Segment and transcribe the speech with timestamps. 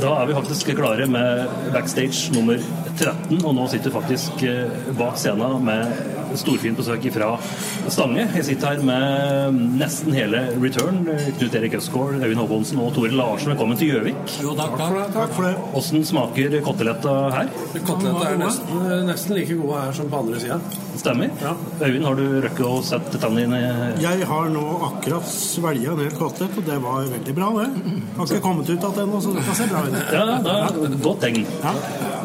[0.00, 2.56] Da er vi faktisk klare med backstage nummer
[2.96, 7.30] 13, og nå sitter faktisk eh, bak scenen med storfint besøk fra
[7.90, 8.26] Stange.
[8.36, 11.02] Jeg sitter her med nesten hele Return.
[11.38, 13.50] Knut Erik Østgaard, Øyvind Håkonsen og Tore Larsen.
[13.52, 14.36] Velkommen til Gjøvik.
[14.44, 14.98] Jo, takk, takk.
[15.14, 15.54] Takk for det.
[15.74, 17.50] Hvordan smaker koteletta her?
[17.78, 20.60] Koteletta er nesten, nesten like gode her som på andre sida.
[21.00, 21.32] Stemmer?
[21.42, 21.54] Ja.
[21.80, 26.14] Øyvind, har du røkket å sette tennene dine Jeg har nå akkurat svelga en hel
[26.18, 27.96] kotelett, og det var veldig bra, det.
[28.18, 29.98] Har ikke kommet ut igjen ennå, så det kan se bra ut.
[30.12, 31.44] Ja, det er godt tegn.
[31.64, 31.74] Ja.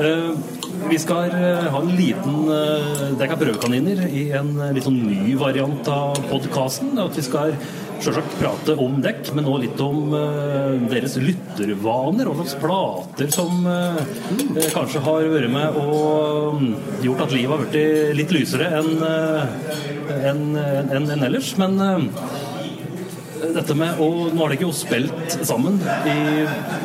[0.06, 4.86] Eh, vi skal eh, ha en liten uh, dekk av prøvekaniner i en eh, litt
[4.86, 6.94] sånn ny variant av podkasten.
[7.16, 7.56] Vi skal
[8.04, 12.28] selvsagt prate om dekk, men nå litt om eh, deres lyttervaner.
[12.28, 14.02] Hva slags plater som eh,
[14.56, 16.68] eh, kanskje har vært med og mm,
[17.06, 18.92] gjort at livet har blitt litt lysere enn
[20.16, 21.54] en, en, enn ellers.
[21.62, 22.08] Men eh,
[23.54, 25.78] dette med, og Nå har dere jo spilt sammen
[26.10, 26.16] i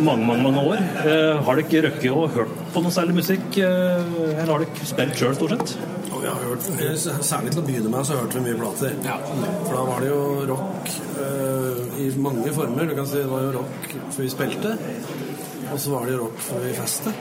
[0.04, 0.82] mange mange, mange år.
[1.04, 3.48] Eh, har dere røkket og hørt på noe særlig musikk?
[3.56, 5.74] Eh, eller har dere spilt sjøl, stort sett?
[6.20, 8.94] Vi har hørt, eh, Særlig til å begynne med så hørte vi mye plater.
[9.64, 10.94] For da var det jo rock
[11.24, 12.86] eh, i mange former.
[12.86, 14.76] Du kan si Det var jo rock for vi spilte,
[15.72, 17.14] og så var det rock for vi festet.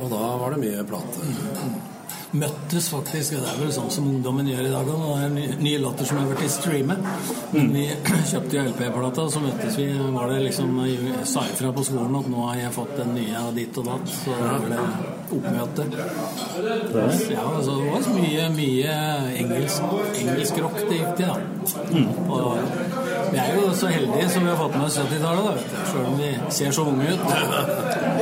[0.00, 1.83] Og da var det mye plater.
[2.34, 5.80] Møttes faktisk, det er vel sånn som ungdommen gjør i dag og Det er nye
[5.82, 7.08] låter som har vært i streamet.
[7.54, 7.86] Men vi
[8.30, 9.88] kjøpte jo LP-plata, og så møttes vi.
[10.14, 13.44] Var det liksom jeg sa ifra på skolen at nå har jeg fått den nye
[13.44, 14.14] av ditt og datt.
[14.14, 14.80] Så det det
[15.34, 15.86] oppmøte.
[17.30, 18.96] Ja, altså det var mye, mye
[19.40, 21.38] engelsk, engelsk rock det gikk til, da.
[22.34, 22.83] Og
[23.34, 25.84] vi er jo så heldige som vi har fått med oss 70-tallet, da.
[25.90, 27.24] Sjøl om vi ser så unge ut.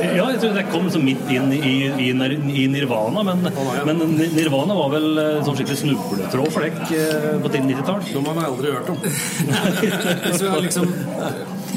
[0.03, 1.73] Ja, jeg tror det kom så midt inn i,
[2.07, 3.45] i, i Nirvana, men,
[3.87, 8.07] men Nirvana var vel eh, sånn skikkelig snubletråd for dere eh, på tidlig 90-tall?
[8.09, 8.99] Som man aldri hørt om.
[10.25, 10.89] Hvis vi har liksom,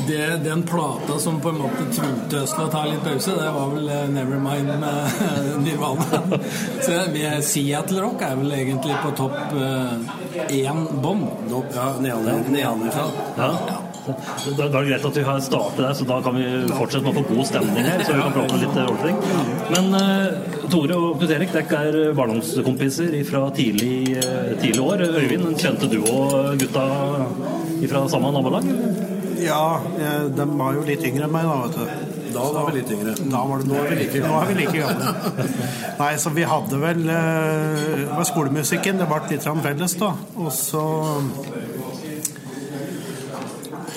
[0.08, 3.88] det, den plata som på en måte til å ta litt pause, det var vel
[3.88, 5.18] eh, Nevermind med
[5.64, 6.22] Nirvana.
[6.84, 9.56] Så vi Seattle Rock er vel egentlig på topp
[10.52, 11.28] én bånd.
[11.74, 13.10] Ja, nedenfra.
[13.36, 13.52] Ja.
[14.06, 14.14] Da,
[14.54, 17.10] da er det greit at vi har startet der, så da kan vi fortsette med
[17.10, 18.04] å få god stemning her.
[18.06, 19.14] Så vi kan prate litt eh, ordentlig.
[19.74, 25.06] Men uh, Tore og Knut Erik, dere er barndomskompiser fra tidlig, eh, tidlig år.
[25.10, 26.86] Øyvind, kjente du og gutta
[27.90, 28.70] fra samme nabolag?
[29.46, 32.14] Ja, eh, de var jo litt yngre enn meg, da, vet du.
[32.36, 33.14] Da var vi litt yngre.
[33.32, 35.44] Da var det, nå, er vi like, nå er vi like gamle.
[36.00, 38.98] Nei, så vi hadde vel eh, Det var skolemusikken.
[39.00, 40.10] Det ble litt felles, da.
[40.42, 40.82] Og så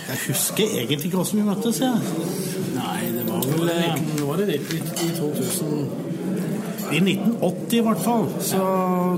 [0.09, 2.29] Jeg husker egentlig ikke hvordan vi møttes, jeg.
[2.77, 6.08] Nei, det var vel eh, var det i, i 2000
[6.89, 8.27] I 1980 i hvert fall.
[8.41, 8.59] Så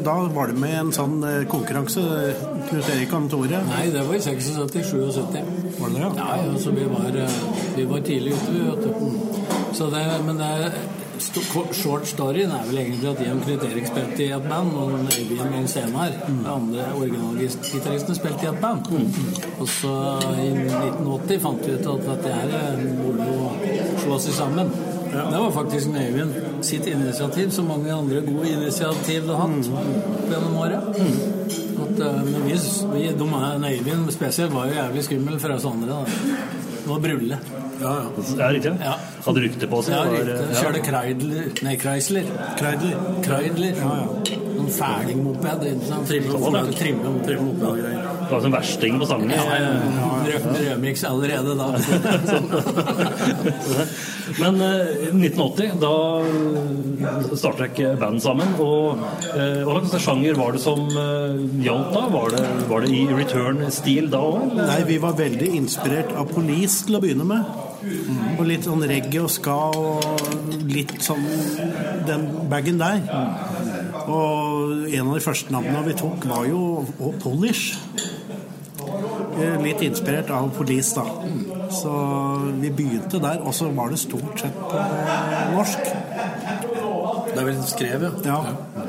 [0.04, 2.04] da var det med en sånn eh, konkurranse.
[2.70, 3.62] Knut Erik og Tore.
[3.70, 4.96] Nei, det var i 76-77.
[5.80, 6.10] Var det det, ja?
[6.18, 7.38] Nei, altså vi var, eh,
[7.78, 9.32] vi var tidlig ute, vi, vet du.
[9.78, 10.82] Så det, men det er,
[11.22, 14.96] short storyen er vel egentlig at jeg og Knut Erik spilte i et band, og
[15.16, 18.92] Øyvind og Senar, De andre originalgitaristen, spilte i et band.
[19.60, 19.94] Og så
[20.42, 23.54] i 1980 fant vi ut at dette her er moro å
[24.04, 24.74] slå seg sammen.
[25.12, 30.30] Det var faktisk Øyvind sitt initiativ, som mange andre gode initiativ du har hatt opp
[30.32, 31.02] gjennom året.
[31.82, 32.60] At, eh, men vi,
[32.94, 35.90] vi, de er, Øyvind spesielt var jo jævlig skummel for oss andre.
[35.90, 36.06] Da.
[36.82, 37.40] Det var brulle.
[37.82, 38.24] Ja, ja.
[38.38, 38.72] Ja, riktig?
[38.84, 38.94] Ja.
[39.26, 39.96] Hadde rykte på seg?
[39.96, 40.36] Ja, riktig.
[40.38, 40.60] ja.
[40.62, 42.28] Kjørte Kreidler Nei, Chrysler.
[42.60, 43.00] Kreidler.
[43.26, 43.80] Kreidler.
[43.82, 44.40] Ja, ja.
[44.58, 44.70] Noen
[45.90, 46.08] sant?
[46.12, 46.62] Trimme Sånn, ja.
[46.62, 48.11] moped, trimme Trimme moped og greier.
[48.32, 49.32] Det var som versting på sangen.
[49.36, 50.12] Ja, ja, ja.
[50.24, 51.66] Rø- Rødmix allerede da.
[54.40, 55.92] Men eh, 1980, da
[57.36, 58.54] startet dere band sammen.
[58.64, 59.02] Og
[59.36, 62.06] eh, hva slags sjanger var det som eh, gjaldt da?
[62.16, 64.56] Var det, var det i return-stil da òg?
[64.62, 67.44] Nei, vi var veldig inspirert av Police til å begynne med.
[68.38, 70.00] Og litt sånn reggae og ska og
[70.72, 71.28] litt sånn
[72.08, 73.02] den bagen der.
[74.08, 76.86] Og en av de første navnene vi tok, var jo
[77.24, 77.76] Polish.
[79.38, 81.06] Eh, Litt inspirert av Police, da.
[81.72, 81.92] Så
[82.60, 84.82] vi begynte der, og så var det stort sett på
[85.56, 85.92] norsk.
[87.32, 88.40] Det er vel skrev, ja.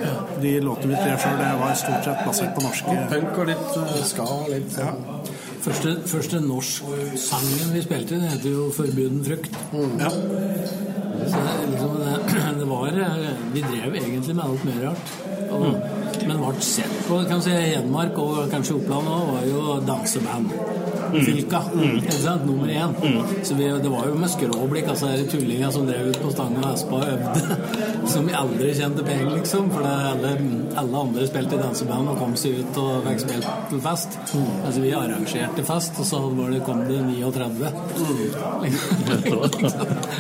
[0.02, 0.14] Ja.
[0.42, 2.96] De låtene vi skrev sjøl, det var stort sett basert på norske.
[3.12, 4.90] Punk og litt uh, ska og litt ja.
[5.62, 9.58] Første, første norsk-sangen vi spilte, det heter jo 'Forbuden frukt'.
[10.02, 10.10] Ja.
[11.30, 12.14] Så det, liksom, det,
[12.60, 15.12] det var eh, Vi drev egentlig med alt mer rart.
[15.50, 15.66] Og,
[16.28, 20.46] Men ble sett på kan si, Hedmark og kanskje Oppland òg, var jo danseband.
[21.12, 21.60] Fylka.
[21.98, 22.46] Ikke sant?
[22.48, 22.94] Nummer én.
[23.44, 26.62] Så vi, det var jo med skråblikk, altså de tullinga som drev ut på stanga
[26.62, 27.58] og Espa og øvde.
[28.12, 29.68] Som vi aldri kjente penger, liksom.
[29.70, 30.30] For det, alle,
[30.80, 34.18] alle andre spilte i danseband og kom seg ut og fikk spilt til fest.
[34.64, 37.70] Altså vi arrangerte fest, og så var det, kom det 39.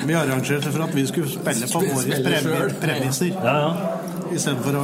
[0.06, 3.34] Vi arrangerte for at vi skulle spille på våre premisser.
[3.42, 4.01] Ja, ja.
[4.32, 4.80] Istedenfor å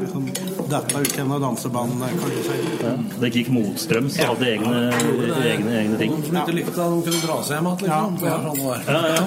[0.00, 0.22] liksom,
[0.70, 1.40] dette ut gjennom
[2.34, 2.56] du si.
[2.82, 2.92] ja.
[3.20, 4.74] Det gikk motstrøms og hadde egne,
[5.44, 6.12] egne, egne ting.
[6.26, 8.12] Som ikke likte at de kunne dra seg hjem igjen, liksom.
[8.20, 8.60] Det var sånn.
[8.90, 9.22] Ja, ja.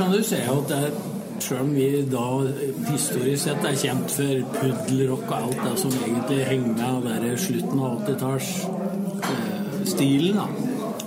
[0.00, 0.90] Kan du se at det er
[1.60, 2.42] om vi da
[2.88, 7.78] historisk sett er kjent for puddelrock og alt det som egentlig henger med der slutten
[7.80, 10.46] av 80-tallsstilen, da.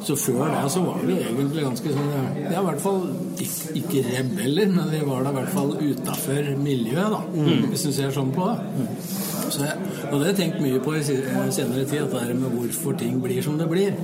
[0.06, 3.02] Så før det så var vi egentlig ganske sånn Ja, i hvert fall
[3.46, 7.22] ikke, ikke rebeller, men vi var da i hvert fall utafor miljøet, da.
[7.72, 8.88] Hvis du ser sånn på det.
[9.50, 9.78] Så jeg,
[10.10, 12.98] og det har jeg tenkt mye på i senere tid, at det er med hvorfor
[13.00, 13.96] ting blir som det blir.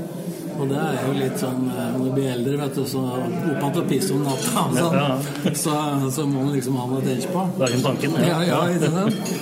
[0.55, 3.73] Og det er jo litt sånn eh, Når du blir eldre, vet du, så opp
[3.75, 5.25] til piss om natta, sånn,
[5.65, 5.73] så,
[6.15, 7.43] så må man liksom ha noe å tenke på.
[7.59, 8.15] Lage en tanken.
[8.23, 9.33] Ja, ja, sant?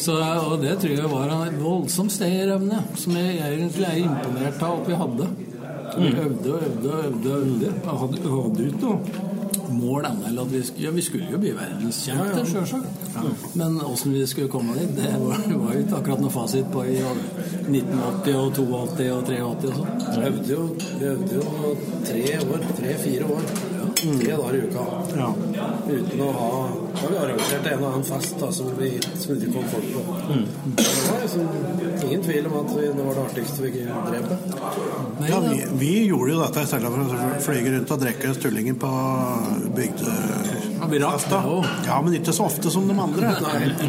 [0.00, 4.78] Så, og det tror jeg var en voldsom stayerevne, som jeg egentlig er imponert av
[4.78, 5.26] at vi hadde.
[5.90, 7.34] Vi øvde og øvde og øvde.
[7.34, 7.74] og øvde.
[7.74, 9.28] Jeg hadde, hadde ut noe
[9.72, 10.26] mål ennå.
[10.28, 13.54] eller at Vi, skulle- ja, vi skulle jo bli verdenskjente, sjølsagt.
[13.54, 16.84] Men åssen vi skulle komme dit, det var, var jo ikke akkurat noe fasit på
[16.86, 16.98] i
[17.70, 19.92] 1980 og 82 og 83 og sånn.
[20.16, 20.62] Vi øvde jo,
[21.00, 23.42] vi øvde jo tre år, tre-fire år.
[24.00, 24.84] Tre dager i uka.
[25.16, 25.28] Ja.
[25.90, 26.50] Uten å ha
[26.90, 29.90] Da har vi arrangert en og annen fest da, som, vi, som ikke kom folk
[29.94, 30.04] på.
[30.80, 31.44] Det var liksom
[32.06, 35.30] ingen tvil om at vi, det var det artigste vi drev med.
[35.30, 38.50] Ja, vi, vi gjorde jo dette i stedet for å flyge rundt og drikke stullinger
[38.50, 38.90] tullinger på
[39.76, 40.16] bygde...
[40.80, 41.72] Ja, vi rakk det også.
[41.86, 43.34] Ja, men ikke så ofte som de andre.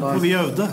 [0.01, 0.67] Og vi øvde.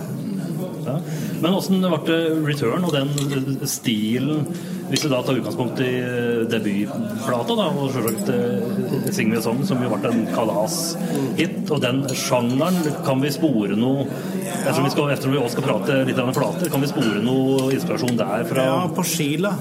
[0.87, 0.99] Ja.
[1.43, 4.47] Men åssen ble det return og den stilen
[4.89, 9.61] Hvis vi da tar utgangspunkt i eh, debutplata, da, og selvsagt eh, Sing Me Song,
[9.69, 14.07] som jo ble en kalashit, og den sjangeren, kan vi spore noe
[14.49, 17.69] Ettersom vi, skal, ettersom vi også skal prate litt om flater, kan vi spore noe
[17.77, 19.53] inspirasjon der fra Ja, på Sheila.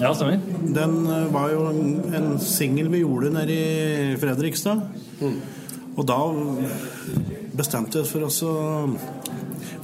[0.00, 0.42] Ja, stemmer.
[0.76, 4.82] Den eh, var jo en, en singel vi gjorde nede i Fredrikstad.
[5.96, 6.20] Og da
[7.56, 8.54] bestemte vi oss for oss å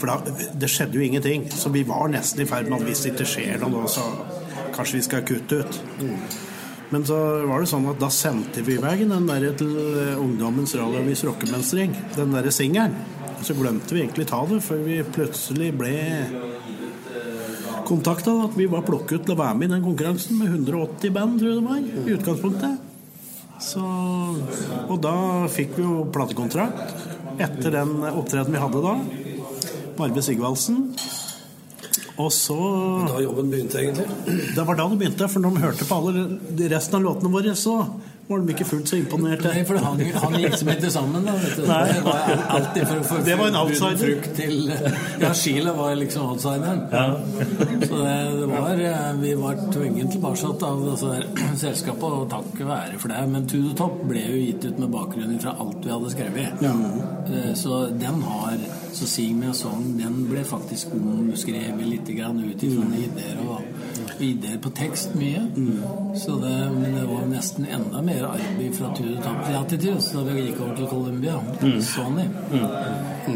[0.03, 1.47] For da, det skjedde jo ingenting.
[1.55, 4.05] Så vi var nesten i ferd med at hvis det ikke skjer noe så
[4.75, 5.81] kanskje vi skal kutte ut.
[6.93, 7.17] Men så
[7.49, 11.25] var det sånn at da sendte vi i vei den der til eh, Ungdommens radioavis
[11.25, 12.99] Rockemønstring, den derre singelen.
[13.43, 15.95] Så glemte vi egentlig ta det, før vi plutselig ble
[17.89, 21.41] kontakta at vi var plukket til å være med i den konkurransen med 180 band,
[21.41, 22.89] tror jeg det var, i utgangspunktet.
[23.63, 23.83] Så,
[24.91, 25.17] og da
[25.53, 28.95] fikk vi jo platekontrakt etter den opptredenen vi hadde da.
[29.99, 30.89] Marve Sigvaldsen.
[32.23, 32.57] Og så
[33.09, 34.07] Da jobben begynte, egentlig.
[34.57, 36.25] Det var da det begynte, for når de hørte på alle
[36.59, 37.77] de resten av låtene våre, så
[38.29, 39.51] var de ikke fullt så imponerte.
[39.51, 41.35] Nei, for han, han gikk som ikke sammen, da.
[41.43, 41.65] Vet du.
[41.69, 41.81] Nei.
[41.91, 44.29] Det var alltid for, for, Det var en outsider.
[44.39, 44.71] Til,
[45.21, 46.85] ja, Sheila var liksom outsideren.
[47.83, 51.17] Så det, det var eh, Vi var tvunget tilbake av altså,
[51.65, 53.27] selskapet, og takk være for det.
[53.35, 56.65] Men To the Top ble jo gitt ut med bakgrunn fra alt vi hadde skrevet.
[56.65, 56.77] Ja.
[57.59, 58.57] Så den har
[58.93, 62.95] Så Sing vi en Song, den ble faktisk omskrevet litt ut ifra Mm.
[62.99, 63.63] ideer og
[64.23, 65.43] ideer på tekst mye.
[66.17, 70.37] Så det, men det var nesten enda mer arbeid fra Tudor Tamp til Attitude, da
[70.37, 71.39] vi gikk over til Columbia.
[71.83, 72.29] Sony.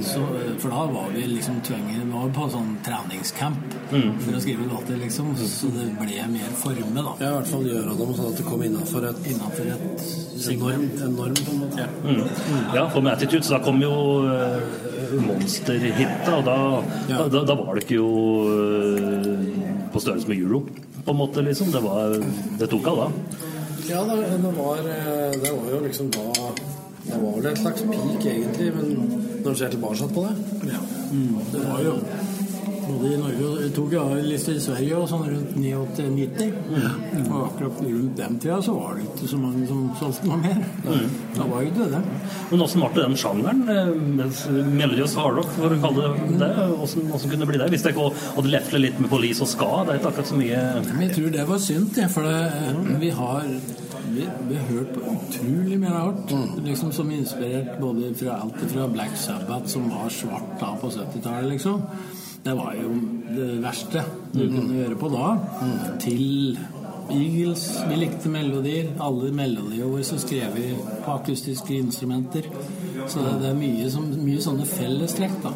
[0.03, 4.41] Så, eh, for da var vi liksom tvunget Vi var på sånn treningscamp for å
[4.43, 5.31] skrive låter, liksom.
[5.39, 7.13] Så det ble mer forme, da.
[7.21, 10.85] Ja, i hvert fall gjøre dem sånn at det kom innafor et Innenfor et enorm,
[11.07, 11.87] enorm på en måte.
[12.75, 13.95] Ja, for med Attitude, så da kom jo
[14.27, 16.59] uh, monsterhitet, og da,
[17.09, 18.11] da, da var det ikke jo
[18.51, 20.63] eh, på størrelse med Euro,
[21.05, 21.73] på en måte, liksom.
[21.73, 22.17] Det, var,
[22.61, 23.11] det tok av da.
[23.89, 26.25] Ja, det, det, var, eh, det var jo liksom da
[27.07, 28.89] Det var vel et slags peak, egentlig, men
[29.45, 30.81] når du ser tilbake på det Ja.
[31.53, 31.93] Det var jo
[32.87, 36.53] Både i Norge og tok A-liste i Sverige og sånn rundt 89-90.
[37.27, 40.61] Og akkurat rundt den tida så var det ikke så mange som solgte noe mer.
[41.37, 42.03] Da var jo det.
[42.53, 43.65] Men åssen ble det den sjangeren?
[43.73, 46.69] eh, Melodious hardrock, for å kalle det det?
[46.87, 47.71] Åssen kunne det bli det?
[47.75, 49.73] Hvis ikke hadde leflet litt med Police og Ska?
[49.87, 50.63] Det er ikke akkurat så mye
[51.07, 53.45] jeg tror det var synd, det, for det, vi har
[54.17, 56.33] vi, vi har hørt på utrolig mye rart.
[56.65, 61.51] Liksom Som inspirert både fra alt fra Black Sabbath, som var svart da på 70-tallet,
[61.57, 61.83] liksom.
[62.47, 62.95] Det var jo
[63.27, 65.31] det verste du kunne gjøre på da.
[66.03, 66.59] Til
[67.11, 67.65] Eagles.
[67.89, 68.93] Vi likte melodier.
[69.03, 70.69] Alle melodiene våre så skrev vi
[71.05, 72.47] på akustiske instrumenter.
[73.07, 75.53] Så det, det er mye, som, mye sånne fellestrekk, da.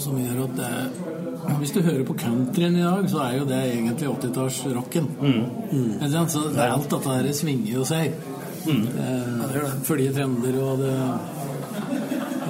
[0.00, 0.72] Som gjør at det
[1.60, 5.10] Hvis du hører på countryen i dag, så er jo det egentlig 80-tallsrocken.
[5.20, 5.42] Mm.
[6.00, 6.28] Mm.
[6.32, 8.16] Så det, alt dette her svinger jo seg.
[8.64, 10.94] Eh, Følger trender og det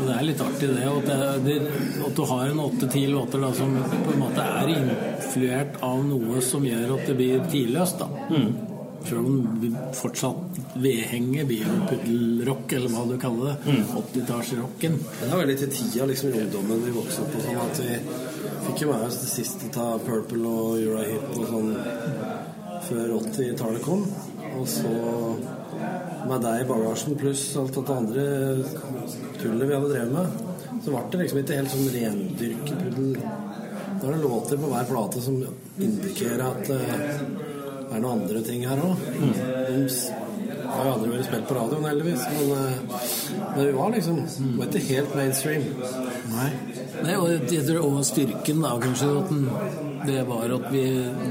[0.03, 1.57] det er litt artig det at, det, det,
[2.07, 6.43] at du har en åtte-ti låter da, som på en måte er influert av noe
[6.45, 8.03] som gjør at det blir tidløst.
[8.03, 8.09] da.
[9.05, 13.75] Selv om vi fortsatt vedhenger bilpuddelrock, eller hva du kaller det.
[14.01, 14.97] 80-tallsrocken.
[15.21, 17.43] Men det er litt i tida liksom, i ungdommen vi vokste opp på.
[17.45, 17.99] Sånn at vi
[18.69, 21.75] fikk jo med oss det siste av Purple og Ura Hip og sånn
[22.89, 24.09] før 80-tallet kom.
[24.55, 24.95] Og så
[26.28, 28.26] med deg i bagasjen pluss alt det andre
[29.40, 30.45] tullet vi hadde drevet med,
[30.85, 33.16] så ble det liksom ikke helt sånn rendyrkepuddel.
[33.95, 35.40] Da er det låter på hver plate som
[35.81, 37.43] indikerer at uh,
[37.85, 39.02] det er noen andre ting her òg.
[39.71, 42.78] De har jo aldri vært spilt på radioen, heldigvis, men, eh,
[43.54, 45.66] men vi var liksom det var ikke helt mainstream.
[46.33, 46.49] Nei.
[47.04, 50.84] Nei, og jeg tror også styrken da, kanskje, at den, det var at vi,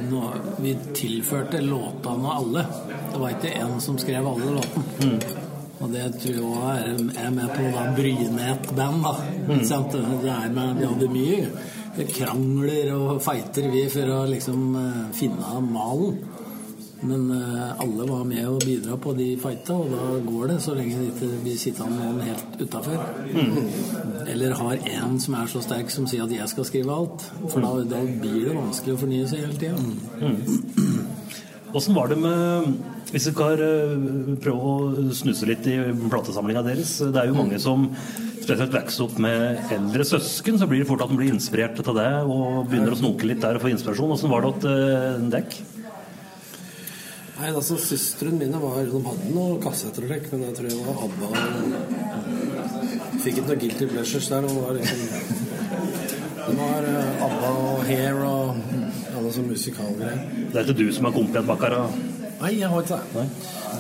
[0.09, 0.25] no,
[0.63, 2.65] vi tilførte låtene alle.
[3.11, 5.39] Det var ikke én som skrev alle låtene.
[5.83, 9.13] Og det tror jeg også er, er med på da bryne et band, da.
[9.49, 9.63] Mm.
[10.31, 11.47] er med, vi hadde mye
[12.09, 16.15] krangler og fighter, vi, for å liksom eh, finne malen.
[17.03, 20.75] Men eh, alle var med og bidra på de fighta, og da går det så
[20.77, 23.03] lenge de ikke blir sittende noen helt utafor.
[24.31, 27.27] Eller har en som er så sterk som sier at 'jeg skal skrive alt'.
[27.50, 29.77] For da, da blir det vanskelig å fornye seg hele tida.
[31.74, 32.74] Åssen var det med
[33.12, 35.77] Hvis vi skal eh, prøve å snuse litt i
[36.10, 37.88] platesamlinga deres Det er jo mange som
[38.43, 41.95] spesielt vokser opp med eldre søsken, så blir det fort at de blir inspirert av
[41.95, 44.12] det og begynner å snoke litt der og få inspirasjon.
[44.12, 45.55] Åssen var det hos uh, dekk?
[47.33, 50.77] Nei, altså Søstrene mine var, de hadde noen kassetter og slik, men jeg tror det
[50.85, 51.37] var ABBA og
[53.23, 54.45] Fikk ikke noe guilty pleasures der.
[54.45, 54.99] Det var liksom
[56.43, 58.45] Det var uh, ABBA og Hair og
[59.17, 60.19] alle sånne musikalgreier.
[60.51, 61.77] Det er ikke du som er komplett bak her?
[61.85, 62.01] og-
[62.43, 63.25] Nei, jeg har ikke det.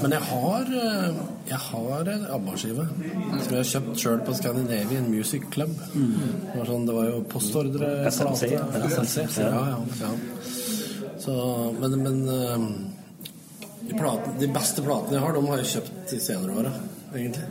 [0.01, 1.15] Men jeg har eh,
[1.49, 5.73] Jeg har en ABBA-skive som jeg har kjøpt sjøl på Scandinavian Music Club.
[5.91, 8.53] Det, var sånn, det var jo postordre SMC.
[8.87, 10.11] SMC, ja, ja, ja.
[11.19, 11.35] Så,
[11.81, 12.63] men, men eh,
[13.87, 16.73] de, platen, de beste platene jeg har, de har jeg kjøpt de senere åra,
[17.13, 17.47] egentlig.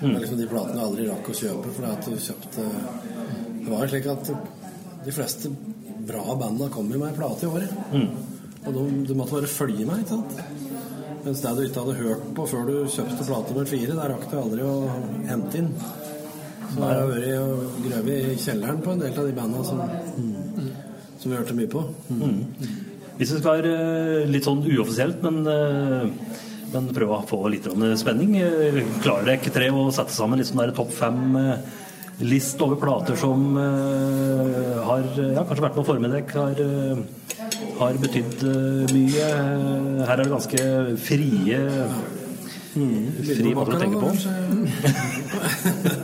[0.00, 2.64] Det er liksom de platene jeg aldri rakk å kjøpe, for at du kjøpte
[3.64, 4.30] Det var jo slik at
[5.04, 5.50] de fleste
[6.04, 7.70] bra banda kom jo med ei plate i året.
[8.64, 10.32] Og de, du måtte bare følge meg, ikke sant?
[11.24, 14.26] Mens det du ikke hadde hørt på før du kjøpte plate nummer fire, der rakk
[14.28, 14.74] du aldri å
[15.30, 15.70] hente inn.
[16.74, 19.80] Så jeg har vært og grøvet i kjelleren på en del av de banda som,
[21.22, 21.84] som vi hørte mye på.
[23.14, 26.04] Hvis vi skal være eh, litt sånn uoffisielt, men, eh,
[26.74, 27.68] men prøve å få litt
[28.00, 33.18] spenning eh, Klarer dere tre å sette sammen litt sånn der topp fem-list over plater
[33.18, 36.56] som har ja, kanskje vært noe formiddag, har,
[37.78, 38.42] har betydd
[38.90, 39.30] mye?
[40.02, 40.60] Her er det ganske
[41.06, 41.62] frie
[42.74, 44.08] Frie måter å tenke på.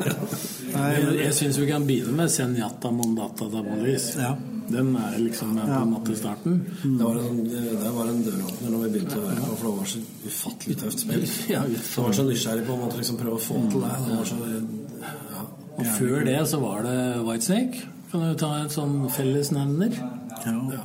[0.81, 4.11] Jeg, jeg syns vi kan begynne med Senjata Mondata da Bolis.
[4.19, 4.35] Ja.
[4.71, 6.61] Den er liksom på en måte starten.
[6.83, 9.73] Det var en, det var en døråpner når vi begynte å høre på, for det
[9.81, 11.25] var så ufattelig tøft spill.
[11.55, 13.97] Ja, jeg var så nysgjerrig på å liksom prøve å få til det.
[14.07, 15.43] det var så, ja.
[15.81, 16.97] Og før det så var det
[17.27, 17.85] Whitesnake.
[18.13, 19.99] Kan du ta et sånn fellesnevner?
[20.47, 20.85] Ja.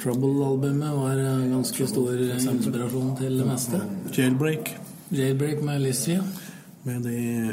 [0.00, 1.18] Trouble-albumet var
[1.52, 3.82] ganske stor inspirasjon til det meste.
[4.16, 4.74] Jailbreak
[5.12, 6.22] Jailbreak med Lizzie.
[6.84, 7.52] med de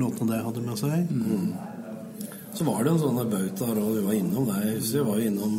[0.00, 1.08] låtene det hadde med seg.
[2.54, 4.60] Så var det en sånn bauta og vi var innom det.
[4.62, 5.58] Jeg husker vi var innom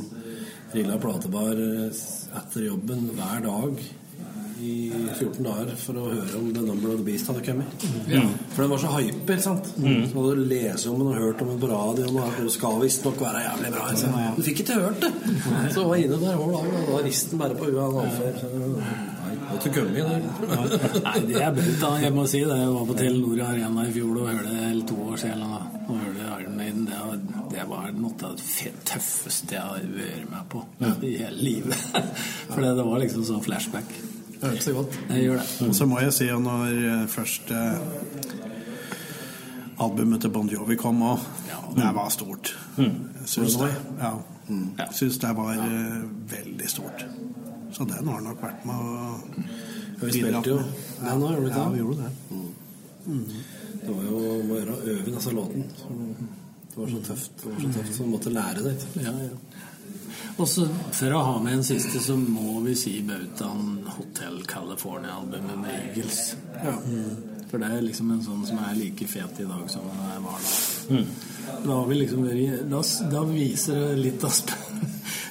[0.76, 3.86] Rilla platebar etter jobben hver dag
[4.66, 4.88] i
[5.20, 7.84] 14 dager for å høre om The Number of the Beast hadde kommet.
[8.56, 9.68] For den var så hyper, sant?
[9.76, 12.80] Så hadde du lest om den og hørt om den på radioen, og det skal
[12.82, 13.84] visstnok være jævlig bra.
[14.00, 14.12] Så.
[14.38, 15.12] Du fikk ikke hørt det!
[15.76, 17.84] Så jeg var inne der hver dag, og da var risten bare på huet
[19.52, 20.16] Måtte komme i det.
[21.06, 21.90] Nei, det er bra.
[22.02, 22.58] Jeg må si det.
[22.60, 25.44] Jeg var på Telenor Arena i fjor og hørte eller to år siden.
[25.46, 26.86] da, Og hørte Iron Maiden.
[26.90, 30.64] Det, var- det var noe av det tøffeste jeg har vært med på
[31.06, 31.76] i hele livet.
[32.52, 33.96] For det, var liksom sånn flashback.
[34.36, 35.00] Det hørtes så godt.
[35.10, 35.48] Jeg gjør det.
[35.70, 37.62] Og så må jeg si når eh, første
[39.80, 41.24] albumet til Bon Jovi kom òg,
[41.76, 42.54] det var stort.
[42.78, 42.94] Mm.
[43.28, 44.14] syns det, ja.
[44.48, 44.68] Mm.
[44.96, 45.66] syns det var ja.
[46.32, 47.06] veldig stort.
[47.76, 50.60] Så den har nok vært med å Vi spilte jo
[51.02, 52.12] den òg, gjorde vi ikke Ja, vi gjorde det.
[53.86, 55.68] Det var jo om å gjøre å øve disse låten.
[56.72, 57.36] Det var så tøft.
[57.42, 58.76] Det var så tøft, så man måtte lære det.
[59.04, 59.64] Ja, ja.
[60.36, 60.66] Og så
[60.96, 66.36] For å ha med en siste, så må vi si bautaen Hotel California-albumet med Eagles.
[67.52, 70.40] For det er liksom en sånn som er like fet i dag som den var
[70.42, 71.04] da.
[71.66, 72.26] Da har vi liksom
[72.72, 74.34] da, da viser det litt av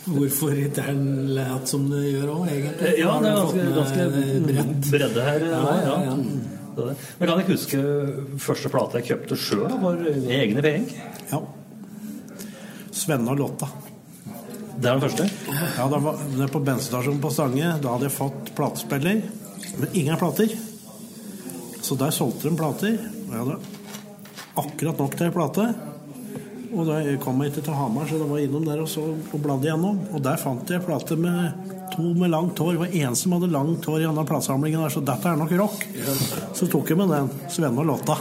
[0.04, 1.04] hvorfor ikke den
[1.36, 2.92] lat som det gjør òg, egentlig.
[3.00, 4.08] Ja, det er ganske, ganske
[4.48, 4.90] bredt.
[4.92, 5.46] bredde her.
[5.52, 6.18] Ja, ja, ja.
[6.74, 6.94] Det.
[7.20, 7.80] Men kan jeg huske
[8.42, 10.00] første plate jeg kjøpte sjøl var
[10.34, 10.96] egne penger?
[11.30, 11.38] Ja.
[12.94, 13.68] Svenne og Lotta.
[14.74, 15.28] Det er den første.
[15.78, 17.76] Ja, da var det på bensinstasjonen på Stange.
[17.82, 19.22] Da hadde jeg fått platespiller,
[19.78, 20.50] men ingen plater.
[21.84, 22.98] Så der solgte de plater.
[22.98, 23.58] Og jeg hadde
[24.64, 25.68] akkurat nok til ei plate.
[26.74, 29.04] Og da kom jeg ikke til Hamar, så da var jeg innom der og, så,
[29.14, 30.00] og bladde igjennom.
[30.14, 32.74] Og der fant jeg plate med to med langt hår.
[32.74, 35.54] Det var en som hadde langt hår i denne platesamlingen, der, så dette er nok
[35.60, 35.86] rock.
[36.58, 37.30] Så tok jeg med den.
[37.54, 38.18] Svenne og Lotta.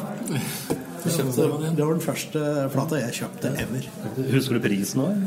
[1.04, 3.90] Det var den første plata jeg kjøpte ever.
[4.32, 5.24] Husker du prisen òg?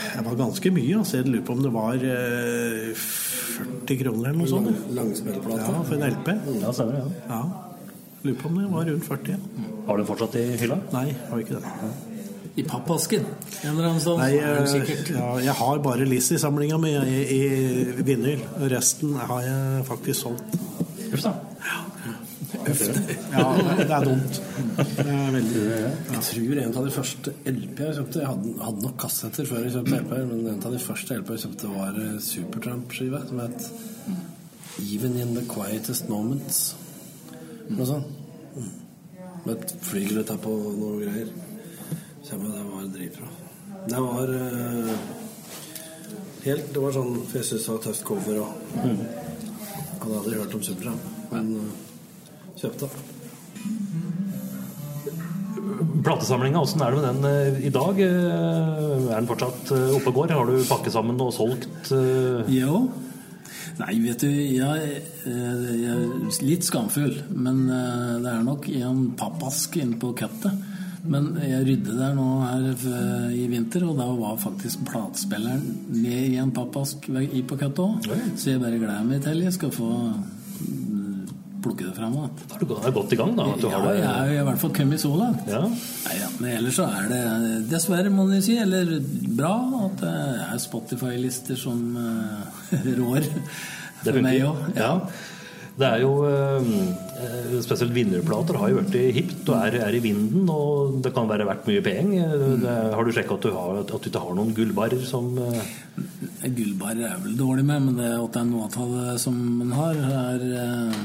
[0.00, 0.98] Det var ganske mye.
[1.00, 1.20] Altså.
[1.20, 4.86] Jeg lurer på om det var eh, 40 kroner eller noe sånt.
[4.96, 5.66] Langspillplate.
[5.66, 6.30] Ja, for en LP.
[6.62, 7.02] Ja, stemmer det.
[7.28, 7.40] Ja.
[7.40, 7.66] Ja.
[8.22, 9.36] Lurer på om det var rundt 40.
[9.86, 10.80] Har du den fortsatt i hylla?
[10.94, 12.09] Nei, har ikke det.
[12.58, 13.26] I pappasken.
[13.62, 14.18] En eller annen sånn.
[14.18, 18.42] Nei, det eh, ja, jeg har bare Lizzie-samlinga mi i, i vinyl.
[18.72, 20.58] Resten har jeg faktisk solgt.
[21.10, 21.36] Uff da.
[22.60, 23.44] Ja,
[23.78, 24.40] det er dumt.
[24.76, 28.84] Det er veldig Jeg tror en av de første LP jeg kjøpte Jeg hadde, hadde
[28.84, 32.00] nok kassetter før jeg kjøpte LP, men en av de første LP jeg kjøpte, var
[32.02, 33.68] eh, Supertramp-skive som het
[34.80, 36.74] Even in the quietest moments.
[37.68, 38.18] Noe sånt.
[39.44, 41.32] Med et flygel utapå på noen greier.
[42.30, 43.28] Så jeg det var dritbra.
[43.90, 44.90] Det var uh,
[46.44, 48.50] helt Det var sånn For jeg syntes det var tøft cover og
[50.00, 51.72] Hadde aldri hørt om Supertramp, men uh,
[52.60, 52.88] kjøpte.
[56.06, 57.98] Platesamlinga, åssen er det med den uh, i dag?
[58.00, 60.32] Eh, Er den fortsatt eh, oppe og går?
[60.38, 61.66] Har du pakket sammen og solgt?
[61.92, 62.48] eh?
[62.54, 62.84] Jo.
[63.80, 67.16] Nei, vet du, jeg, eh, jeg er litt skamfull.
[67.32, 70.69] Men eh, det er nok en pappask inne på kuttet.
[71.04, 72.66] Men jeg rydde der nå her
[73.32, 75.62] i vinter, og da var faktisk platespilleren
[75.94, 78.10] med i en pappask i på kuttet òg.
[78.36, 81.30] Så jeg bare gleder meg til jeg skal få mm,
[81.64, 82.36] plukke det fram igjen.
[82.50, 83.48] Da er du godt i gang, da?
[83.54, 84.02] At du Ja, har det.
[84.04, 85.48] jeg er i hvert fall kommet så langt.
[85.48, 85.62] Ja.
[85.70, 87.24] Nei, ja, men ellers så er det
[87.72, 88.94] dessverre, må man si, eller
[89.40, 89.54] bra
[89.86, 90.14] at det
[90.52, 93.28] er Spotify-lister som eh, rår
[94.04, 94.68] for meg òg.
[94.76, 94.94] Ja.
[95.78, 96.70] Det er jo eh,
[97.20, 101.28] eh, Spesielt vinnerplater har jo blitt hipt og er, er i vinden, og det kan
[101.30, 102.34] være verdt mye penger.
[102.96, 107.18] Har du sjekka at, du at du ikke har noen gullbarer som Gullbarer Gullbar er
[107.24, 110.44] vel dårlig med, men det at det er noe av det som en har, er,
[110.60, 111.02] eh,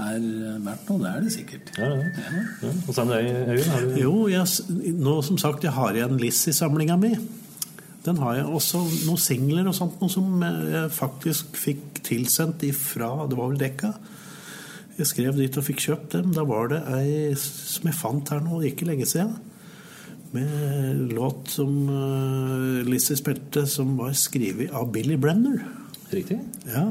[0.00, 0.22] er
[0.64, 1.02] verdt noe.
[1.02, 1.72] Det er det sikkert.
[1.76, 2.44] Ja, ja.
[2.62, 2.72] ja.
[2.86, 3.70] Og så er det deg, Øyvind.
[3.74, 7.12] Har du Jo, jeg, nå som sagt, jeg har igjen Lizzie-samlinga mi.
[8.04, 13.10] Den har jeg også noen singler og sånt, noe som jeg faktisk fikk tilsendt ifra
[13.28, 13.92] Det var vel Dekka.
[15.00, 16.32] Jeg skrev dit og fikk kjøpt dem.
[16.36, 19.36] Da var det ei som jeg fant her nå, ikke lenge siden.
[20.32, 25.60] Med låt som uh, Lizzie spilte, som var skrevet av Billy Brenner.
[26.12, 26.38] Riktig?
[26.68, 26.90] Ja.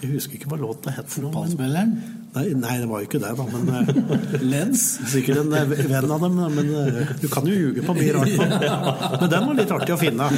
[0.00, 1.08] Jeg husker ikke hva låta het.
[1.12, 2.19] Fotballspilleren?
[2.30, 3.46] Nei, nei, det var jo ikke det, da.
[3.50, 4.04] Men
[4.52, 4.84] Lens?
[5.10, 8.36] Sikkert en eh, venn av dem, men eh, du kan jo ljuge på mye rart.
[9.20, 10.28] Men den var litt artig å finne.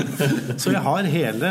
[0.57, 1.51] Så jeg har hele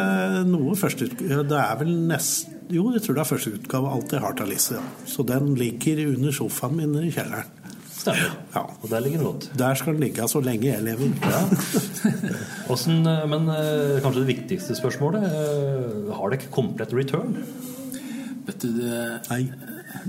[0.50, 2.50] noe førsteutgave Det er vel nest...
[2.72, 4.78] Jo, jeg tror det er første utgave av alt jeg har til Alice.
[4.78, 5.08] Ja.
[5.14, 7.50] Så den ligger under sofaen min i kjelleren.
[8.02, 8.32] Stemmer.
[8.56, 8.64] Ja.
[8.82, 9.52] Og der ligger den godt.
[9.60, 11.12] Der skal den ligge så lenge jeg lever.
[12.68, 17.36] Hvordan, eh, men eh, kanskje det viktigste spørsmålet eh, Har dere komplett return?
[18.48, 19.44] Vet du, det, Nei.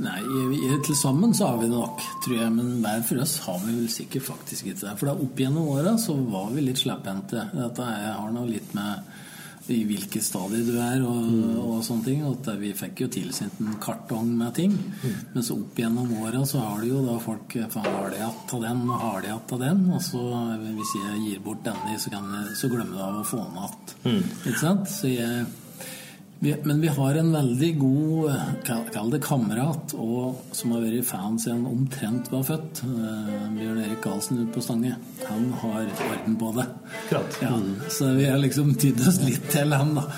[0.03, 2.53] Nei, i- til sammen så har vi det nok, tror jeg.
[2.53, 4.99] Men hver for oss har vi vel sikkert faktisk ikke det.
[4.99, 7.51] For da opp gjennom åra så var vi litt slepphendte.
[7.53, 9.03] Dette er- har noe litt med
[9.71, 11.27] i hvilket stadie du er og,
[11.63, 12.23] og sånne ting.
[12.27, 14.73] At vi fikk jo tilsendt en kartong med ting.
[15.35, 18.55] Men så opp gjennom åra så har du jo da folk Faen, har de hatt
[18.55, 19.85] av den, og har de hatt av den?
[19.95, 20.23] Og så
[20.59, 22.27] hvis jeg gir bort denne, så, kan
[22.59, 24.31] så glemmer du av å få den igjen.
[24.47, 24.89] Ikke sant?
[24.89, 25.47] Så jeg
[26.43, 28.33] Vi, men vi har en veldig god
[28.67, 32.81] kall det kamerat og, som har vært fan siden omtrent var født.
[32.83, 34.97] eh, Bjørn Erik Karlsen ute på Stange.
[35.29, 36.65] Han har orden på det.
[37.13, 37.21] Ja,
[37.95, 40.09] så vi har liksom tydd oss litt til ham, da.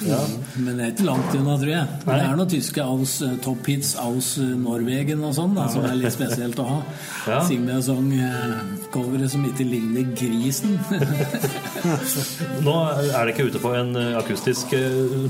[0.56, 2.00] Men det er ikke langt unna, tror jeg.
[2.06, 6.00] Det er noen tyske aus, eh, top hits aus eh, Norwegen og sånn, som er
[6.00, 6.80] litt spesielt å ha.
[7.24, 7.38] Ja.
[7.40, 10.74] Signe Song-coveret som ikke ligner grisen.
[12.66, 14.74] Nå er dere ikke ute på en eh, akustisk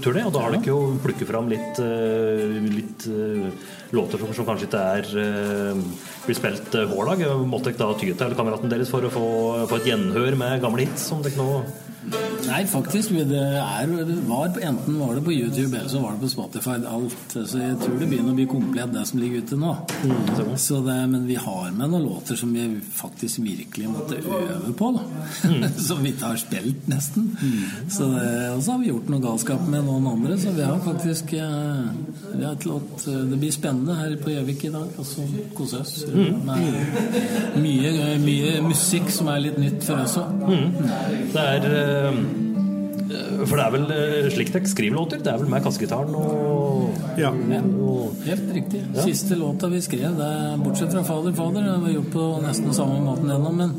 [0.02, 3.49] turné, og da har dere jo plukket fram litt, eh, litt eh,
[3.96, 5.83] låter som, som kanskje ikke er eh,
[6.26, 7.24] blir spilt eh, hver dag.
[7.48, 9.26] Måtte dere da ty til kameraten deres for å få,
[9.70, 11.64] få et gjenhør med gamle hits som dere nå
[12.44, 13.14] Nei, faktisk.
[13.28, 16.76] Det er, det var, enten var det på YouTube eller så var det på Spotify.
[16.88, 17.16] Alt.
[17.33, 19.72] Så jeg tror det begynner å bli komplett, det som ligger ute nå.
[20.61, 24.90] Så det, men vi har med noen låter som vi faktisk virkelig måtte øve på.
[24.98, 25.04] Da.
[25.87, 27.30] som vi ikke har spilt, nesten.
[27.88, 30.85] Så det, og så har vi gjort noe galskap med noen andre, så vi har
[30.85, 31.88] faktisk eh,
[32.35, 34.88] vi har et låt, Det blir spennende her på Gjøvik i dag.
[34.99, 36.40] Og så kose oss med
[37.61, 37.92] mye,
[38.23, 40.47] mye musikk som er litt nytt for oss òg.
[41.35, 42.23] Det er eh,
[43.44, 45.22] For det er vel eh, slik dere skriver låter?
[45.24, 47.31] Det er vel med kassegitaren og, Ja.
[47.31, 48.81] og Helt riktig.
[49.05, 52.72] Siste låta vi skrev, det er, bortsett fra 'Fader, Fader', det var gjort på nesten
[52.72, 53.74] samme måten gjennom, men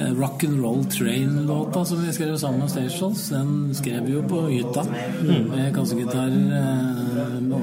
[0.00, 4.22] eh, 'Rock and Roll Train'-låta som vi skrev sammen med Stations, den skrev vi jo
[4.22, 4.86] på hytta.
[5.22, 7.62] Med kassegitar eh, og,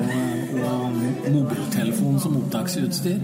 [0.70, 3.18] og mobiltelefon som opptaksutstyr.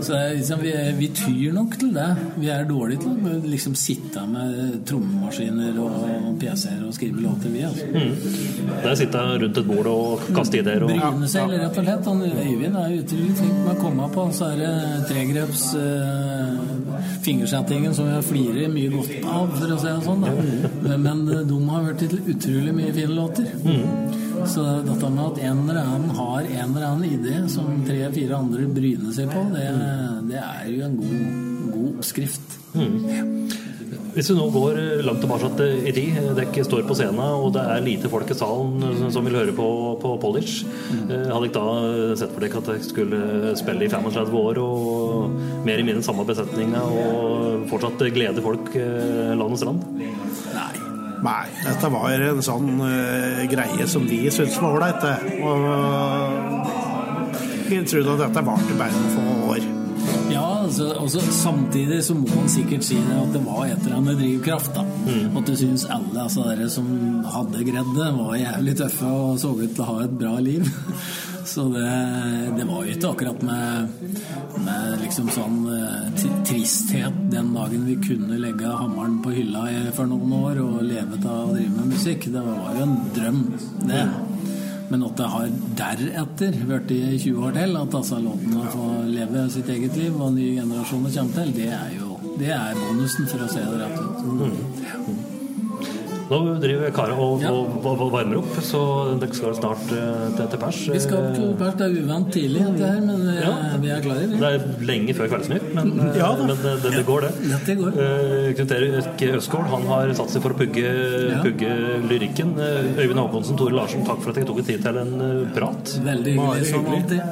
[0.00, 2.08] Så er liksom, vi, vi tyr nok til det.
[2.36, 7.62] Vi er dårlige til å liksom sitte med trommemaskiner og PC-er og skrive låter, vi.
[7.66, 7.86] altså.
[7.92, 8.78] Mm.
[8.84, 11.86] Der sitter jeg rundt et bord og kaster ideer og Bryne seg, eller rett og
[11.86, 12.08] slett.
[12.10, 14.72] Han, Øyvind er utrolig flink med å komme på så er det
[15.10, 16.56] tregreps eh,
[17.26, 20.26] fingersettingen som jeg flirer mye godt av, for å si det sånn.
[20.26, 20.96] Da.
[20.96, 23.50] Men eh, de har hørt til utrolig mye fine låter.
[24.48, 28.66] Så dette med at en eller annen har en eller annen idé som tre-fire andre
[28.66, 29.68] bryner seg på, det,
[30.30, 31.26] det er jo en god,
[31.76, 32.58] god oppskrift.
[34.12, 37.84] Hvis vi nå går langt tilbake i tid, dere står på scenen og det er
[37.84, 39.68] lite folk i salen som vil høre på,
[40.02, 40.66] på Polish,
[41.06, 45.64] eh, hadde dere da sett for dere at dere skulle spille i 35 år og
[45.64, 49.80] mer i minne samme besetninga og fortsatt glede folk eh, land og strand?
[49.96, 50.72] Nei.
[51.22, 55.38] Nei, dette var en sånn uh, greie som vi syntes var ålreit, det.
[55.46, 55.58] Og
[57.68, 59.22] Vi trodde at dette varte bare noen få
[59.54, 59.81] år.
[60.72, 63.98] Altså, og så samtidig så må man sikkert si det at det var et eller
[63.98, 64.70] annet drivkraft.
[64.72, 64.84] da.
[65.36, 66.86] At du syns alle altså, dere som
[67.28, 70.64] hadde greid det, var jævlig tøffe og så ut til å ha et bra liv.
[71.44, 71.88] Så det,
[72.56, 73.88] det var jo ikke akkurat med,
[74.62, 80.36] med liksom sånn eh, tristhet den dagen vi kunne legge hammeren på hylla for noen
[80.38, 82.30] år og leve av å drive med musikk.
[82.32, 83.42] Det var jo en drøm,
[83.90, 84.04] det.
[84.92, 89.44] Men at det har deretter blitt i 20 år til, at disse låtene får leve
[89.56, 93.44] sitt eget liv, og nye generasjoner kommer til, det er jo det er bonusen, for
[93.44, 95.31] å si det rett ut.
[96.30, 97.50] Nå driver Kara og, Ja.
[97.52, 98.80] og, og, og varmer opp, så
[99.20, 100.78] dere skal snart eh, til, til pers.
[100.94, 103.52] Vi skal til pers, det er uvant tidlig, dette her, men vi, Ja.
[103.82, 104.28] vi er klare.
[104.32, 107.60] Det er lenge før Kveldsnytt, men, eh, Ja men det, det, det går, det.
[107.66, 108.00] det går.
[108.06, 110.86] Eh, Knut Erik Øsgaard han har satt seg for å pugge,
[111.32, 111.42] Ja.
[111.44, 111.72] pugge
[112.08, 112.54] lyrikken.
[112.60, 115.96] Eh, Øyvind Håkonsen, Tore Larsen, takk for at dere tok tid til en eh, prat.
[116.06, 117.22] Veldig hyggelig, som alltid.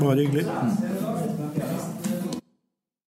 [0.00, 0.46] Bare hyggelig.